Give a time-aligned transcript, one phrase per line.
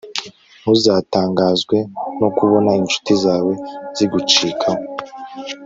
[0.61, 1.77] ntuzatangazwe
[2.19, 3.53] no kubona incuti zawe
[3.95, 4.83] zigucikaho